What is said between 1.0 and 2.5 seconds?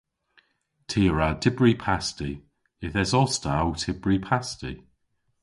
a wra dybri pasti.